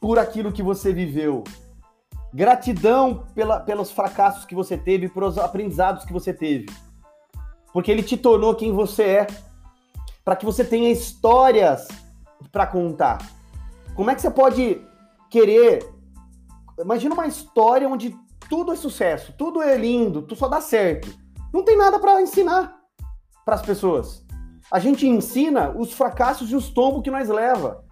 por 0.00 0.18
aquilo 0.18 0.50
que 0.50 0.60
você 0.60 0.92
viveu. 0.92 1.44
Gratidão 2.32 3.24
pela, 3.32 3.60
pelos 3.60 3.92
fracassos 3.92 4.44
que 4.44 4.56
você 4.56 4.76
teve, 4.76 5.08
pelos 5.08 5.38
aprendizados 5.38 6.04
que 6.04 6.12
você 6.12 6.34
teve. 6.34 6.66
Porque 7.72 7.92
ele 7.92 8.02
te 8.02 8.16
tornou 8.16 8.56
quem 8.56 8.72
você 8.72 9.04
é. 9.04 9.26
Para 10.24 10.34
que 10.34 10.44
você 10.44 10.64
tenha 10.64 10.90
histórias 10.90 11.86
para 12.50 12.66
contar. 12.66 13.18
Como 13.94 14.10
é 14.10 14.16
que 14.16 14.20
você 14.20 14.32
pode 14.32 14.84
querer. 15.30 15.88
Imagina 16.76 17.14
uma 17.14 17.28
história 17.28 17.88
onde 17.88 18.16
tudo 18.48 18.72
é 18.72 18.76
sucesso, 18.76 19.32
tudo 19.38 19.62
é 19.62 19.76
lindo, 19.76 20.22
tudo 20.22 20.36
só 20.36 20.48
dá 20.48 20.60
certo. 20.60 21.08
Não 21.52 21.62
tem 21.62 21.76
nada 21.76 22.00
para 22.00 22.20
ensinar 22.20 22.80
para 23.44 23.54
as 23.54 23.62
pessoas. 23.62 24.23
A 24.74 24.80
gente 24.80 25.06
ensina 25.06 25.70
os 25.70 25.92
fracassos 25.92 26.50
e 26.50 26.56
os 26.56 26.68
tombos 26.68 27.02
que 27.04 27.10
nós 27.10 27.28
leva. 27.28 27.84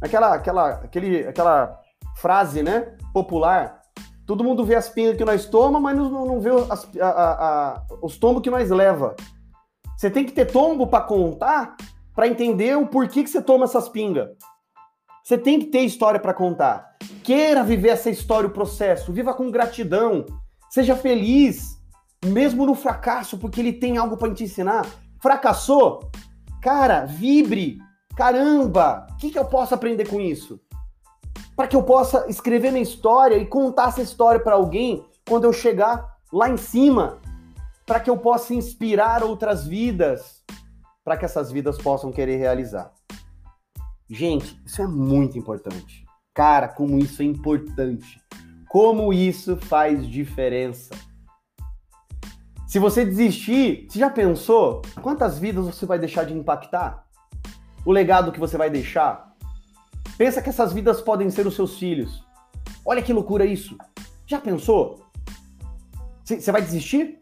Aquela, 0.00 0.34
aquela, 0.34 0.70
aquele, 0.70 1.24
aquela 1.24 1.80
frase, 2.16 2.64
né? 2.64 2.96
Popular. 3.12 3.80
Todo 4.26 4.42
mundo 4.42 4.64
vê 4.64 4.74
as 4.74 4.88
pingas 4.88 5.16
que 5.16 5.24
nós 5.24 5.46
toma, 5.46 5.78
mas 5.78 5.96
não, 5.96 6.26
não 6.26 6.40
vê 6.40 6.50
as, 6.68 6.88
a, 7.00 7.06
a, 7.06 7.34
a, 7.76 7.86
os 8.02 8.18
tombos 8.18 8.42
que 8.42 8.50
nós 8.50 8.70
leva. 8.70 9.14
Você 9.96 10.10
tem 10.10 10.26
que 10.26 10.32
ter 10.32 10.46
tombo 10.46 10.88
para 10.88 11.04
contar, 11.04 11.76
para 12.12 12.26
entender 12.26 12.76
o 12.76 12.88
porquê 12.88 13.22
que 13.22 13.30
você 13.30 13.40
toma 13.40 13.66
essas 13.66 13.88
pingas. 13.88 14.30
Você 15.22 15.38
tem 15.38 15.60
que 15.60 15.66
ter 15.66 15.82
história 15.82 16.18
para 16.18 16.34
contar. 16.34 16.96
Queira 17.22 17.62
viver 17.62 17.90
essa 17.90 18.10
história, 18.10 18.48
o 18.48 18.52
processo. 18.52 19.12
Viva 19.12 19.32
com 19.32 19.48
gratidão. 19.48 20.26
Seja 20.70 20.96
feliz, 20.96 21.80
mesmo 22.24 22.66
no 22.66 22.74
fracasso, 22.74 23.38
porque 23.38 23.60
ele 23.60 23.72
tem 23.72 23.96
algo 23.96 24.16
para 24.16 24.34
te 24.34 24.42
ensinar. 24.42 24.84
Fracassou? 25.24 26.10
Cara, 26.62 27.04
vibre. 27.04 27.78
Caramba, 28.14 29.08
o 29.10 29.16
que, 29.16 29.30
que 29.30 29.38
eu 29.38 29.46
posso 29.46 29.74
aprender 29.74 30.08
com 30.08 30.20
isso? 30.20 30.60
para 31.56 31.68
que 31.68 31.76
eu 31.76 31.82
possa 31.82 32.26
escrever 32.28 32.70
minha 32.70 32.82
história 32.82 33.36
e 33.36 33.46
contar 33.46 33.88
essa 33.88 34.02
história 34.02 34.40
para 34.40 34.54
alguém 34.54 35.04
quando 35.28 35.44
eu 35.44 35.52
chegar 35.52 36.18
lá 36.32 36.48
em 36.50 36.56
cima, 36.56 37.18
para 37.86 38.00
que 38.00 38.10
eu 38.10 38.16
possa 38.16 38.54
inspirar 38.54 39.22
outras 39.22 39.66
vidas, 39.66 40.42
para 41.04 41.16
que 41.16 41.24
essas 41.24 41.52
vidas 41.52 41.78
possam 41.78 42.10
querer 42.10 42.36
realizar. 42.36 42.92
Gente, 44.08 44.60
isso 44.66 44.82
é 44.82 44.86
muito 44.86 45.38
importante. 45.38 46.04
Cara, 46.34 46.68
como 46.68 46.98
isso 46.98 47.22
é 47.22 47.24
importante. 47.24 48.20
Como 48.68 49.12
isso 49.12 49.56
faz 49.56 50.06
diferença. 50.06 50.90
Se 52.74 52.80
você 52.80 53.04
desistir, 53.04 53.86
você 53.88 54.00
já 54.00 54.10
pensou 54.10 54.82
quantas 55.00 55.38
vidas 55.38 55.64
você 55.64 55.86
vai 55.86 55.96
deixar 55.96 56.24
de 56.24 56.34
impactar? 56.34 57.06
O 57.86 57.92
legado 57.92 58.32
que 58.32 58.40
você 58.40 58.56
vai 58.58 58.68
deixar? 58.68 59.32
Pensa 60.18 60.42
que 60.42 60.48
essas 60.48 60.72
vidas 60.72 61.00
podem 61.00 61.30
ser 61.30 61.46
os 61.46 61.54
seus 61.54 61.78
filhos. 61.78 62.26
Olha 62.84 63.00
que 63.00 63.12
loucura 63.12 63.46
isso. 63.46 63.78
Já 64.26 64.40
pensou? 64.40 65.06
Você 66.24 66.50
vai 66.50 66.62
desistir? 66.62 67.20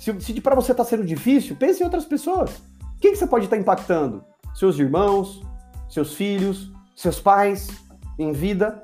Se, 0.00 0.18
se 0.22 0.40
para 0.40 0.54
você 0.54 0.72
está 0.72 0.86
sendo 0.86 1.04
difícil, 1.04 1.54
pense 1.54 1.82
em 1.82 1.84
outras 1.84 2.06
pessoas. 2.06 2.62
Quem 2.98 3.12
que 3.12 3.18
você 3.18 3.26
pode 3.26 3.44
estar 3.44 3.56
tá 3.56 3.60
impactando? 3.60 4.24
Seus 4.54 4.78
irmãos, 4.78 5.42
seus 5.86 6.14
filhos, 6.14 6.72
seus 6.96 7.20
pais 7.20 7.68
em 8.18 8.32
vida, 8.32 8.82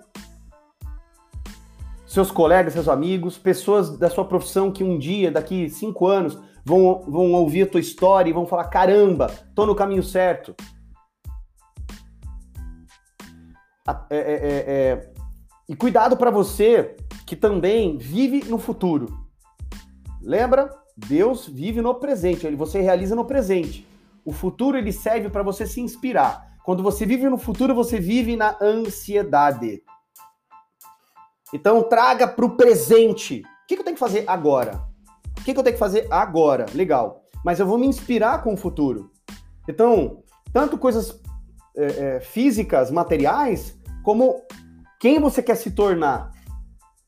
seus 2.08 2.30
colegas, 2.30 2.72
seus 2.72 2.88
amigos, 2.88 3.36
pessoas 3.36 3.98
da 3.98 4.08
sua 4.08 4.24
profissão 4.24 4.72
que 4.72 4.82
um 4.82 4.98
dia, 4.98 5.30
daqui 5.30 5.68
cinco 5.68 6.06
anos, 6.06 6.38
vão, 6.64 7.04
vão 7.06 7.32
ouvir 7.34 7.64
a 7.64 7.66
tua 7.66 7.80
história 7.80 8.30
e 8.30 8.32
vão 8.32 8.46
falar: 8.46 8.64
caramba, 8.64 9.30
tô 9.54 9.66
no 9.66 9.74
caminho 9.74 10.02
certo. 10.02 10.56
É, 14.10 14.16
é, 14.16 14.20
é, 14.20 14.64
é, 14.66 15.12
e 15.68 15.76
cuidado 15.76 16.16
para 16.16 16.30
você 16.30 16.96
que 17.26 17.36
também 17.36 17.98
vive 17.98 18.42
no 18.48 18.58
futuro. 18.58 19.26
Lembra? 20.22 20.70
Deus 20.96 21.46
vive 21.46 21.80
no 21.80 21.94
presente, 21.94 22.46
ele 22.46 22.56
você 22.56 22.80
realiza 22.80 23.14
no 23.14 23.24
presente. 23.24 23.86
O 24.24 24.32
futuro 24.32 24.76
ele 24.76 24.92
serve 24.92 25.28
para 25.28 25.42
você 25.42 25.66
se 25.66 25.80
inspirar. 25.80 26.56
Quando 26.64 26.82
você 26.82 27.06
vive 27.06 27.28
no 27.28 27.38
futuro, 27.38 27.74
você 27.74 28.00
vive 28.00 28.34
na 28.34 28.56
ansiedade. 28.60 29.82
Então 31.52 31.82
traga 31.82 32.26
para 32.26 32.44
o 32.44 32.56
presente. 32.56 33.40
O 33.40 33.66
que, 33.66 33.74
que, 33.74 33.80
eu 33.80 33.84
tenho 33.84 33.96
que 33.96 34.00
fazer 34.00 34.24
agora? 34.26 34.82
O 35.38 35.44
que, 35.44 35.52
que 35.52 35.58
eu 35.58 35.62
tenho 35.62 35.74
que 35.74 35.80
fazer 35.80 36.06
agora? 36.10 36.66
Legal. 36.74 37.22
Mas 37.44 37.60
eu 37.60 37.66
vou 37.66 37.78
me 37.78 37.86
inspirar 37.86 38.42
com 38.42 38.54
o 38.54 38.56
futuro. 38.56 39.10
Então, 39.68 40.22
tanto 40.52 40.78
coisas 40.78 41.20
é, 41.76 41.86
é, 41.86 42.20
físicas, 42.20 42.90
materiais, 42.90 43.78
como 44.02 44.42
quem 44.98 45.20
você 45.20 45.42
quer 45.42 45.54
se 45.54 45.70
tornar. 45.70 46.32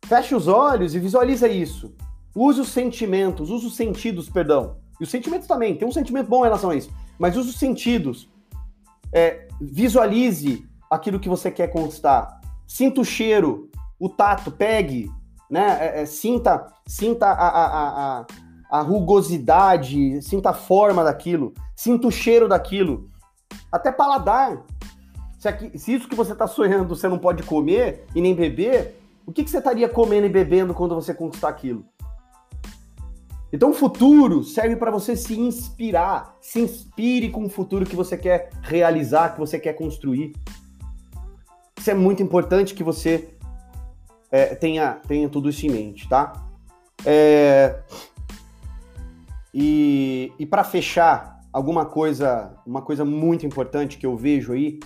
Feche 0.04 0.34
os 0.34 0.46
olhos 0.46 0.94
e 0.94 0.98
visualiza 0.98 1.48
isso. 1.48 1.94
Use 2.34 2.60
os 2.60 2.68
sentimentos, 2.68 3.50
use 3.50 3.66
os 3.66 3.76
sentidos, 3.76 4.28
perdão. 4.28 4.76
E 5.00 5.04
os 5.04 5.10
sentimentos 5.10 5.48
também, 5.48 5.76
tem 5.76 5.88
um 5.88 5.92
sentimento 5.92 6.28
bom 6.28 6.40
em 6.40 6.44
relação 6.44 6.70
a 6.70 6.76
isso. 6.76 6.92
Mas 7.18 7.36
use 7.36 7.50
os 7.50 7.58
sentidos. 7.58 8.30
É, 9.12 9.48
visualize 9.60 10.68
aquilo 10.90 11.18
que 11.18 11.28
você 11.28 11.50
quer 11.50 11.68
conquistar. 11.68 12.40
Sinta 12.66 13.00
o 13.00 13.04
cheiro, 13.04 13.69
o 14.00 14.08
tato, 14.08 14.50
pegue, 14.50 15.10
né? 15.50 15.76
É, 15.78 16.02
é, 16.02 16.06
sinta, 16.06 16.66
sinta 16.86 17.26
a, 17.26 17.48
a, 17.48 18.20
a, 18.20 18.26
a 18.70 18.80
rugosidade, 18.80 20.22
sinta 20.22 20.50
a 20.50 20.54
forma 20.54 21.04
daquilo, 21.04 21.52
sinta 21.76 22.06
o 22.06 22.10
cheiro 22.10 22.48
daquilo. 22.48 23.10
Até 23.70 23.92
paladar. 23.92 24.64
Se, 25.38 25.48
aqui, 25.48 25.78
se 25.78 25.94
isso 25.94 26.08
que 26.08 26.16
você 26.16 26.32
está 26.32 26.46
sonhando 26.46 26.88
você 26.88 27.08
não 27.08 27.18
pode 27.18 27.42
comer 27.42 28.06
e 28.14 28.20
nem 28.20 28.34
beber, 28.34 28.98
o 29.26 29.32
que, 29.32 29.44
que 29.44 29.50
você 29.50 29.58
estaria 29.58 29.88
comendo 29.88 30.26
e 30.26 30.30
bebendo 30.30 30.72
quando 30.72 30.94
você 30.94 31.12
conquistar 31.12 31.50
aquilo? 31.50 31.84
Então, 33.52 33.70
o 33.70 33.74
futuro 33.74 34.44
serve 34.44 34.76
para 34.76 34.90
você 34.90 35.16
se 35.16 35.38
inspirar. 35.38 36.36
Se 36.40 36.60
inspire 36.60 37.30
com 37.30 37.44
o 37.44 37.48
futuro 37.48 37.84
que 37.84 37.96
você 37.96 38.16
quer 38.16 38.50
realizar, 38.62 39.34
que 39.34 39.40
você 39.40 39.58
quer 39.58 39.72
construir. 39.72 40.32
Isso 41.76 41.90
é 41.90 41.94
muito 41.94 42.22
importante 42.22 42.74
que 42.74 42.84
você 42.84 43.34
é, 44.30 44.54
tenha, 44.54 45.00
tenha 45.06 45.28
tudo 45.28 45.48
isso 45.48 45.66
em 45.66 45.70
mente, 45.70 46.08
tá? 46.08 46.32
É, 47.04 47.80
e 49.52 50.32
e 50.38 50.46
para 50.46 50.64
fechar, 50.64 51.40
alguma 51.52 51.84
coisa, 51.84 52.54
uma 52.66 52.82
coisa 52.82 53.04
muito 53.04 53.44
importante 53.46 53.98
que 53.98 54.06
eu 54.06 54.16
vejo 54.16 54.52
aí 54.52 54.78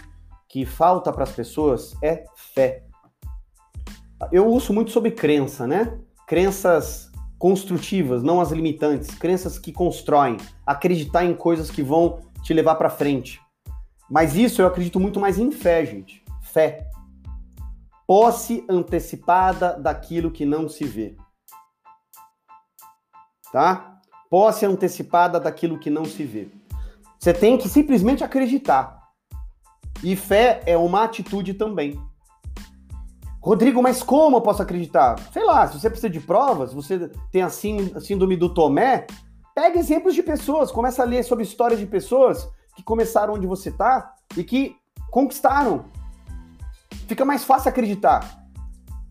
que 0.48 0.64
falta 0.64 1.12
para 1.12 1.24
as 1.24 1.32
pessoas 1.32 1.96
é 2.02 2.24
fé. 2.34 2.84
Eu 4.30 4.46
uso 4.46 4.72
muito 4.72 4.90
sobre 4.90 5.10
crença, 5.10 5.66
né? 5.66 5.98
Crenças 6.26 7.10
construtivas, 7.38 8.22
não 8.22 8.40
as 8.40 8.52
limitantes, 8.52 9.14
crenças 9.16 9.58
que 9.58 9.72
constroem, 9.72 10.36
acreditar 10.64 11.24
em 11.24 11.34
coisas 11.34 11.70
que 11.70 11.82
vão 11.82 12.20
te 12.42 12.54
levar 12.54 12.76
para 12.76 12.88
frente. 12.88 13.40
Mas 14.08 14.36
isso 14.36 14.62
eu 14.62 14.66
acredito 14.66 15.00
muito 15.00 15.18
mais 15.18 15.38
em 15.38 15.50
fé, 15.50 15.84
gente. 15.84 16.24
Fé. 16.42 16.88
Posse 18.06 18.64
antecipada 18.68 19.78
daquilo 19.78 20.30
que 20.30 20.44
não 20.44 20.68
se 20.68 20.84
vê. 20.84 21.16
Tá? 23.52 24.00
Posse 24.28 24.66
antecipada 24.66 25.38
daquilo 25.38 25.78
que 25.78 25.90
não 25.90 26.04
se 26.04 26.24
vê. 26.24 26.48
Você 27.18 27.32
tem 27.32 27.56
que 27.56 27.68
simplesmente 27.68 28.22
acreditar. 28.22 29.02
E 30.02 30.14
fé 30.16 30.62
é 30.66 30.76
uma 30.76 31.04
atitude 31.04 31.54
também. 31.54 31.98
Rodrigo, 33.40 33.82
mas 33.82 34.02
como 34.02 34.38
eu 34.38 34.40
posso 34.40 34.62
acreditar? 34.62 35.18
Sei 35.32 35.44
lá, 35.44 35.66
se 35.68 35.78
você 35.78 35.88
precisa 35.88 36.10
de 36.10 36.20
provas, 36.20 36.72
você 36.72 37.10
tem 37.30 37.42
a 37.42 37.50
síndrome 37.50 38.36
do 38.36 38.52
Tomé, 38.52 39.06
pega 39.54 39.78
exemplos 39.78 40.14
de 40.14 40.22
pessoas, 40.22 40.72
começa 40.72 41.02
a 41.02 41.06
ler 41.06 41.22
sobre 41.24 41.44
histórias 41.44 41.78
de 41.78 41.86
pessoas 41.86 42.48
que 42.74 42.82
começaram 42.82 43.34
onde 43.34 43.46
você 43.46 43.68
está 43.68 44.14
e 44.36 44.42
que 44.42 44.76
conquistaram. 45.10 45.84
Fica 47.06 47.24
mais 47.24 47.44
fácil 47.44 47.68
acreditar. 47.68 48.44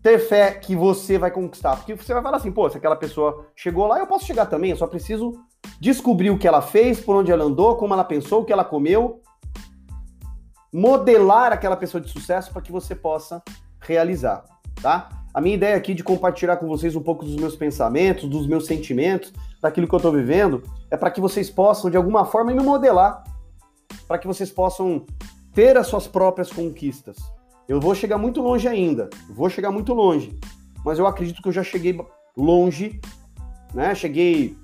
Ter 0.02 0.18
fé 0.18 0.52
que 0.52 0.76
você 0.76 1.16
vai 1.16 1.30
conquistar. 1.30 1.76
Porque 1.76 1.94
você 1.94 2.12
vai 2.12 2.22
falar 2.22 2.36
assim, 2.36 2.52
pô, 2.52 2.68
se 2.68 2.76
aquela 2.76 2.96
pessoa 2.96 3.46
chegou 3.56 3.86
lá, 3.86 3.98
eu 3.98 4.06
posso 4.06 4.26
chegar 4.26 4.46
também, 4.46 4.70
eu 4.70 4.76
só 4.76 4.86
preciso 4.86 5.32
descobrir 5.80 6.30
o 6.30 6.38
que 6.38 6.46
ela 6.46 6.60
fez, 6.60 7.00
por 7.00 7.16
onde 7.16 7.32
ela 7.32 7.44
andou, 7.44 7.76
como 7.76 7.94
ela 7.94 8.04
pensou, 8.04 8.42
o 8.42 8.44
que 8.44 8.52
ela 8.52 8.64
comeu. 8.64 9.22
Modelar 10.72 11.52
aquela 11.52 11.76
pessoa 11.76 12.00
de 12.00 12.10
sucesso 12.10 12.52
para 12.52 12.60
que 12.60 12.72
você 12.72 12.94
possa 12.94 13.42
realizar, 13.80 14.44
tá? 14.82 15.08
A 15.32 15.40
minha 15.40 15.54
ideia 15.54 15.76
aqui 15.76 15.94
de 15.94 16.04
compartilhar 16.04 16.56
com 16.56 16.66
vocês 16.66 16.94
um 16.94 17.02
pouco 17.02 17.24
dos 17.24 17.36
meus 17.36 17.56
pensamentos, 17.56 18.28
dos 18.28 18.46
meus 18.46 18.66
sentimentos, 18.66 19.32
daquilo 19.60 19.88
que 19.88 19.94
eu 19.94 19.98
estou 19.98 20.12
vivendo, 20.12 20.62
é 20.90 20.96
para 20.96 21.10
que 21.10 21.20
vocês 21.20 21.50
possam, 21.50 21.90
de 21.90 21.96
alguma 21.96 22.24
forma, 22.24 22.52
me 22.52 22.62
modelar, 22.62 23.24
para 24.06 24.18
que 24.18 24.26
vocês 24.26 24.50
possam 24.50 25.04
ter 25.52 25.76
as 25.76 25.86
suas 25.86 26.06
próprias 26.06 26.52
conquistas. 26.52 27.16
Eu 27.68 27.80
vou 27.80 27.94
chegar 27.94 28.18
muito 28.18 28.42
longe 28.42 28.68
ainda, 28.68 29.08
vou 29.30 29.48
chegar 29.48 29.70
muito 29.70 29.94
longe, 29.94 30.38
mas 30.84 30.98
eu 30.98 31.06
acredito 31.06 31.40
que 31.40 31.48
eu 31.48 31.52
já 31.52 31.62
cheguei 31.62 31.98
longe, 32.36 33.00
né? 33.72 33.94
Cheguei 33.94 34.56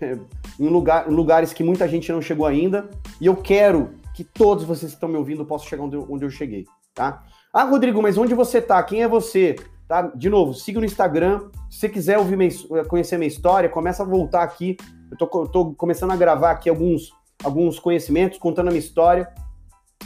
em, 0.60 0.68
lugar, 0.68 1.08
lugares 1.08 1.52
que 1.52 1.64
muita 1.64 1.88
gente 1.88 2.12
não 2.12 2.20
chegou 2.20 2.46
ainda, 2.46 2.90
e 3.20 3.26
eu 3.26 3.36
quero 3.36 3.94
que 4.14 4.22
todos 4.22 4.64
vocês 4.64 4.92
que 4.92 4.96
estão 4.96 5.08
me 5.08 5.16
ouvindo 5.16 5.44
possam 5.44 5.68
chegar 5.68 5.82
onde 5.82 5.96
eu, 5.96 6.06
onde 6.08 6.24
eu 6.24 6.30
cheguei, 6.30 6.66
tá? 6.94 7.22
Ah, 7.52 7.64
Rodrigo, 7.64 8.02
mas 8.02 8.18
onde 8.18 8.34
você 8.34 8.60
tá? 8.60 8.82
Quem 8.82 9.02
é 9.02 9.08
você? 9.08 9.56
Tá? 9.88 10.02
De 10.02 10.28
novo, 10.28 10.54
siga 10.54 10.80
no 10.80 10.86
Instagram. 10.86 11.50
Se 11.70 11.78
você 11.78 11.88
quiser 11.88 12.18
ouvir 12.18 12.36
minha, 12.36 12.50
conhecer 12.88 13.16
minha 13.16 13.28
história, 13.28 13.68
começa 13.68 14.02
a 14.02 14.06
voltar 14.06 14.42
aqui. 14.42 14.76
Eu 15.10 15.16
tô, 15.16 15.46
tô 15.46 15.74
começando 15.74 16.10
a 16.10 16.16
gravar 16.16 16.50
aqui 16.50 16.68
alguns, 16.68 17.12
alguns 17.44 17.78
conhecimentos, 17.78 18.38
contando 18.38 18.68
a 18.68 18.70
minha 18.70 18.80
história. 18.80 19.32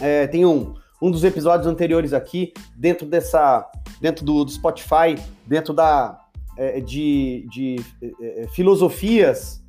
É, 0.01 0.27
tem 0.27 0.45
um, 0.45 0.75
um 1.01 1.11
dos 1.11 1.25
episódios 1.25 1.67
anteriores 1.67 2.13
aqui, 2.13 2.53
dentro 2.77 3.07
dessa. 3.07 3.69
dentro 4.01 4.25
do, 4.25 4.45
do 4.45 4.51
Spotify, 4.51 5.15
dentro 5.47 5.73
da. 5.73 6.21
É, 6.57 6.81
de, 6.81 7.47
de 7.51 7.77
é, 8.03 8.43
é 8.43 8.49
filosofias 8.49 9.63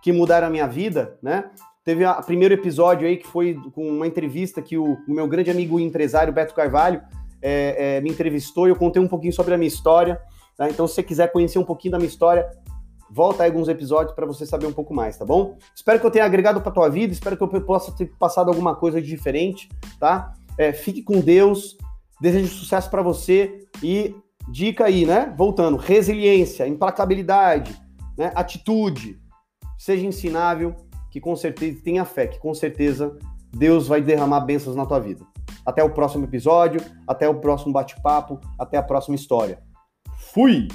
que 0.00 0.12
mudaram 0.12 0.46
a 0.46 0.50
minha 0.50 0.66
vida, 0.68 1.18
né? 1.20 1.50
Teve 1.84 2.04
o 2.04 2.22
primeiro 2.22 2.54
episódio 2.54 3.06
aí 3.06 3.16
que 3.16 3.26
foi 3.26 3.54
com 3.72 3.88
uma 3.88 4.06
entrevista 4.06 4.62
que 4.62 4.78
o, 4.78 4.96
o 5.08 5.12
meu 5.12 5.26
grande 5.26 5.50
amigo 5.50 5.80
empresário 5.80 6.32
Beto 6.32 6.54
Carvalho 6.54 7.02
é, 7.42 8.00
me 8.00 8.10
entrevistou 8.10 8.66
e 8.66 8.70
eu 8.70 8.76
contei 8.76 9.00
um 9.00 9.08
pouquinho 9.08 9.32
sobre 9.32 9.54
a 9.54 9.58
minha 9.58 9.68
história. 9.68 10.20
Tá? 10.56 10.68
Então, 10.68 10.86
se 10.86 10.94
você 10.94 11.02
quiser 11.02 11.30
conhecer 11.30 11.58
um 11.58 11.64
pouquinho 11.64 11.92
da 11.92 11.98
minha 11.98 12.08
história, 12.08 12.48
volta 13.10 13.42
aí 13.42 13.50
alguns 13.50 13.68
episódios 13.68 14.14
para 14.14 14.26
você 14.26 14.46
saber 14.46 14.66
um 14.66 14.72
pouco 14.72 14.94
mais, 14.94 15.16
tá 15.16 15.24
bom? 15.24 15.56
Espero 15.74 16.00
que 16.00 16.06
eu 16.06 16.10
tenha 16.10 16.24
agregado 16.24 16.60
para 16.60 16.72
tua 16.72 16.88
vida, 16.88 17.12
espero 17.12 17.36
que 17.36 17.42
eu 17.42 17.48
possa 17.62 17.92
ter 17.92 18.06
passado 18.18 18.48
alguma 18.48 18.74
coisa 18.74 19.00
de 19.00 19.08
diferente, 19.08 19.68
tá? 20.00 20.32
É, 20.58 20.72
fique 20.72 21.02
com 21.02 21.20
Deus, 21.20 21.76
desejo 22.20 22.48
sucesso 22.48 22.90
para 22.90 23.02
você 23.02 23.66
e 23.82 24.14
dica 24.48 24.84
aí, 24.84 25.04
né? 25.04 25.34
Voltando, 25.36 25.76
resiliência, 25.76 26.66
implacabilidade, 26.66 27.76
né? 28.16 28.32
atitude, 28.34 29.20
seja 29.78 30.06
ensinável, 30.06 30.74
que 31.10 31.20
com 31.20 31.34
certeza 31.34 31.80
tenha 31.82 32.04
fé, 32.04 32.26
que 32.26 32.38
com 32.38 32.54
certeza 32.54 33.16
Deus 33.52 33.88
vai 33.88 34.00
derramar 34.00 34.40
bênçãos 34.40 34.76
na 34.76 34.86
tua 34.86 35.00
vida. 35.00 35.24
Até 35.64 35.82
o 35.82 35.90
próximo 35.90 36.24
episódio, 36.24 36.80
até 37.06 37.28
o 37.28 37.40
próximo 37.40 37.72
bate-papo, 37.72 38.40
até 38.58 38.76
a 38.76 38.82
próxima 38.82 39.16
história. 39.16 39.58
Fui! 40.32 40.68